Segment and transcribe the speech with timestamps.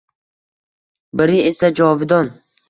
[1.21, 2.35] Biri esa— jovidon.